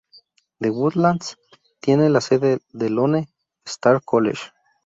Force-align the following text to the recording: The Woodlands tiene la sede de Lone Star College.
The 0.59 0.71
Woodlands 0.71 1.37
tiene 1.79 2.09
la 2.09 2.21
sede 2.21 2.57
de 2.71 2.89
Lone 2.89 3.27
Star 3.65 4.01
College. 4.03 4.41